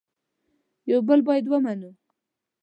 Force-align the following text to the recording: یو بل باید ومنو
یو 0.89 0.99
بل 1.07 1.19
باید 1.27 1.45
ومنو 1.47 1.91